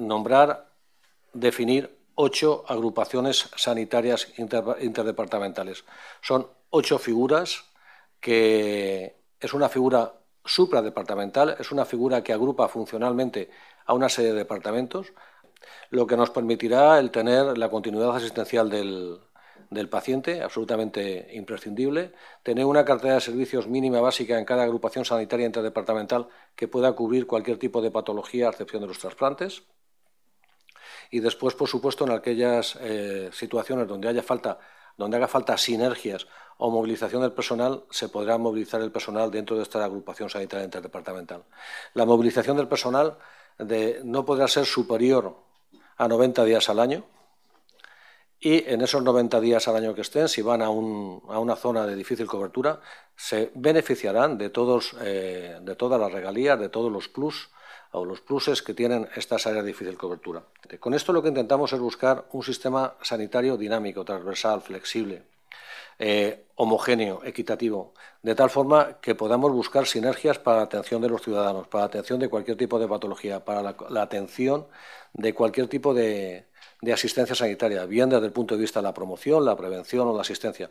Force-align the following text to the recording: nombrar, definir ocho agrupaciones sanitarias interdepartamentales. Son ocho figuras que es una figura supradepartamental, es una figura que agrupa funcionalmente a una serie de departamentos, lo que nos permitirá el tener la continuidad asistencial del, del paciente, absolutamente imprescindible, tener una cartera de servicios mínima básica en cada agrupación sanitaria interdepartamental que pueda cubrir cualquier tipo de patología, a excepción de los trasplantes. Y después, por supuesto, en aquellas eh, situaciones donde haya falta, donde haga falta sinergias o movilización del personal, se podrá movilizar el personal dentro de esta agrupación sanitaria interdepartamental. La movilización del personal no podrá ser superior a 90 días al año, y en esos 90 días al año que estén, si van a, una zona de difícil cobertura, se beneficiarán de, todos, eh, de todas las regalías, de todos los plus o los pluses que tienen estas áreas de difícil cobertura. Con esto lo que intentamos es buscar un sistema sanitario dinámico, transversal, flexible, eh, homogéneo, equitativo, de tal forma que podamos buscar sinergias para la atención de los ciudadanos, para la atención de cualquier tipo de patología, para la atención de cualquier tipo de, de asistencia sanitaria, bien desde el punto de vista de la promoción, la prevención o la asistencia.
nombrar, 0.00 0.72
definir 1.32 1.98
ocho 2.14 2.64
agrupaciones 2.66 3.48
sanitarias 3.56 4.28
interdepartamentales. 4.36 5.84
Son 6.20 6.48
ocho 6.70 6.98
figuras 6.98 7.64
que 8.20 9.16
es 9.40 9.54
una 9.54 9.68
figura 9.68 10.14
supradepartamental, 10.44 11.56
es 11.58 11.70
una 11.72 11.84
figura 11.84 12.22
que 12.22 12.32
agrupa 12.32 12.68
funcionalmente 12.68 13.50
a 13.86 13.94
una 13.94 14.08
serie 14.08 14.32
de 14.32 14.38
departamentos, 14.38 15.12
lo 15.90 16.06
que 16.06 16.16
nos 16.16 16.30
permitirá 16.30 16.98
el 16.98 17.10
tener 17.10 17.56
la 17.56 17.70
continuidad 17.70 18.16
asistencial 18.16 18.68
del, 18.68 19.18
del 19.70 19.88
paciente, 19.88 20.42
absolutamente 20.42 21.28
imprescindible, 21.32 22.12
tener 22.42 22.64
una 22.64 22.84
cartera 22.84 23.14
de 23.14 23.20
servicios 23.20 23.68
mínima 23.68 24.00
básica 24.00 24.38
en 24.38 24.44
cada 24.44 24.64
agrupación 24.64 25.04
sanitaria 25.04 25.46
interdepartamental 25.46 26.28
que 26.56 26.68
pueda 26.68 26.92
cubrir 26.92 27.26
cualquier 27.26 27.58
tipo 27.58 27.80
de 27.80 27.90
patología, 27.90 28.48
a 28.48 28.50
excepción 28.50 28.82
de 28.82 28.88
los 28.88 28.98
trasplantes. 28.98 29.62
Y 31.10 31.20
después, 31.20 31.54
por 31.54 31.68
supuesto, 31.68 32.04
en 32.04 32.12
aquellas 32.12 32.76
eh, 32.80 33.30
situaciones 33.32 33.88
donde 33.88 34.08
haya 34.08 34.22
falta, 34.22 34.58
donde 34.96 35.16
haga 35.16 35.28
falta 35.28 35.56
sinergias 35.58 36.26
o 36.58 36.70
movilización 36.70 37.22
del 37.22 37.32
personal, 37.32 37.84
se 37.90 38.08
podrá 38.08 38.38
movilizar 38.38 38.80
el 38.80 38.92
personal 38.92 39.30
dentro 39.30 39.56
de 39.56 39.62
esta 39.62 39.84
agrupación 39.84 40.30
sanitaria 40.30 40.64
interdepartamental. 40.64 41.44
La 41.94 42.04
movilización 42.04 42.56
del 42.56 42.68
personal 42.68 43.16
no 44.04 44.24
podrá 44.24 44.46
ser 44.46 44.66
superior 44.66 45.36
a 45.96 46.06
90 46.06 46.44
días 46.44 46.68
al 46.68 46.78
año, 46.78 47.04
y 48.42 48.64
en 48.66 48.80
esos 48.80 49.02
90 49.02 49.38
días 49.40 49.68
al 49.68 49.76
año 49.76 49.94
que 49.94 50.00
estén, 50.00 50.26
si 50.26 50.40
van 50.40 50.62
a, 50.62 50.70
una 50.70 51.56
zona 51.56 51.86
de 51.86 51.94
difícil 51.94 52.26
cobertura, 52.26 52.80
se 53.14 53.52
beneficiarán 53.54 54.38
de, 54.38 54.48
todos, 54.48 54.96
eh, 55.02 55.58
de 55.60 55.76
todas 55.76 56.00
las 56.00 56.10
regalías, 56.10 56.58
de 56.58 56.70
todos 56.70 56.90
los 56.90 57.08
plus 57.08 57.50
o 57.92 58.04
los 58.04 58.20
pluses 58.20 58.62
que 58.62 58.74
tienen 58.74 59.08
estas 59.16 59.46
áreas 59.46 59.64
de 59.64 59.72
difícil 59.72 59.96
cobertura. 59.96 60.42
Con 60.78 60.94
esto 60.94 61.12
lo 61.12 61.22
que 61.22 61.28
intentamos 61.28 61.72
es 61.72 61.80
buscar 61.80 62.26
un 62.32 62.42
sistema 62.42 62.94
sanitario 63.02 63.56
dinámico, 63.56 64.04
transversal, 64.04 64.60
flexible, 64.60 65.22
eh, 65.98 66.46
homogéneo, 66.54 67.20
equitativo, 67.24 67.92
de 68.22 68.34
tal 68.34 68.50
forma 68.50 69.00
que 69.00 69.14
podamos 69.14 69.52
buscar 69.52 69.86
sinergias 69.86 70.38
para 70.38 70.58
la 70.58 70.62
atención 70.64 71.02
de 71.02 71.08
los 71.08 71.22
ciudadanos, 71.22 71.68
para 71.68 71.82
la 71.82 71.86
atención 71.86 72.20
de 72.20 72.28
cualquier 72.28 72.56
tipo 72.56 72.78
de 72.78 72.88
patología, 72.88 73.44
para 73.44 73.74
la 73.88 74.02
atención 74.02 74.66
de 75.12 75.34
cualquier 75.34 75.68
tipo 75.68 75.92
de, 75.92 76.46
de 76.82 76.92
asistencia 76.92 77.34
sanitaria, 77.34 77.84
bien 77.84 78.08
desde 78.08 78.26
el 78.26 78.32
punto 78.32 78.54
de 78.54 78.60
vista 78.60 78.80
de 78.80 78.84
la 78.84 78.94
promoción, 78.94 79.44
la 79.44 79.56
prevención 79.56 80.08
o 80.08 80.14
la 80.14 80.22
asistencia. 80.22 80.70